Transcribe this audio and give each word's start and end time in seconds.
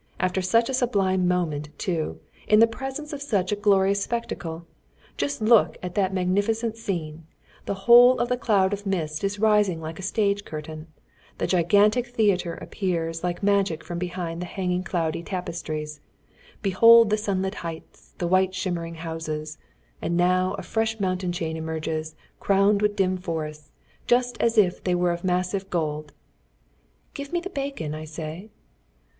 "At 0.19 0.43
such 0.43 0.67
a 0.67 0.73
sublime 0.73 1.27
moment, 1.27 1.69
too, 1.77 2.19
in 2.47 2.59
the 2.59 2.65
presence 2.65 3.13
of 3.13 3.21
such 3.21 3.51
a 3.51 3.55
glorious 3.55 4.01
spectacle! 4.03 4.65
Just 5.15 5.43
look 5.43 5.77
at 5.83 5.93
that 5.93 6.11
magnificent 6.11 6.75
scene! 6.75 7.27
The 7.67 7.75
whole 7.85 8.17
of 8.17 8.27
the 8.27 8.35
cloud 8.35 8.73
of 8.73 8.87
mist 8.87 9.23
is 9.23 9.37
rising 9.37 9.79
like 9.79 9.99
a 9.99 10.01
stage 10.01 10.43
curtain. 10.43 10.87
The 11.37 11.45
gigantic 11.45 12.07
theatre 12.07 12.55
appears 12.55 13.23
like 13.23 13.43
magic 13.43 13.83
from 13.83 13.99
behind 13.99 14.41
the 14.41 14.47
hanging 14.47 14.81
cloudy 14.83 15.21
tapestries. 15.21 15.99
Behold 16.63 17.11
the 17.11 17.15
sunlit 17.17 17.53
heights, 17.61 18.15
the 18.17 18.25
white 18.25 18.55
shimmering 18.55 18.95
houses. 18.95 19.59
And 20.01 20.17
now 20.17 20.55
a 20.57 20.63
fresh 20.63 20.99
mountain 20.99 21.31
chain 21.31 21.55
emerges 21.55 22.15
crowned 22.39 22.81
with 22.81 22.95
dim 22.95 23.17
forests. 23.17 23.69
Just 24.07 24.35
as 24.41 24.57
if 24.57 24.83
they 24.83 24.95
were 24.95 25.11
of 25.11 25.23
massive 25.23 25.69
gold...." 25.69 26.11
"Give 27.13 27.31
me 27.31 27.39
the 27.39 27.51
bacon, 27.51 27.93
I 27.93 28.05
say." 28.05 28.49